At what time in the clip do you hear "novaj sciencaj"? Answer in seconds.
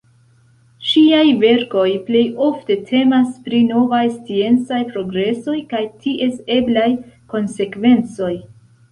3.71-4.79